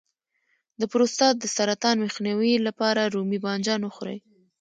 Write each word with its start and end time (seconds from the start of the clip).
د 0.79 0.81
پروستات 0.91 1.35
د 1.39 1.45
سرطان 1.55 1.95
مخنیوي 2.05 2.53
لپاره 2.67 3.11
رومي 3.13 3.39
بانجان 3.45 3.81
وخورئ 3.83 4.17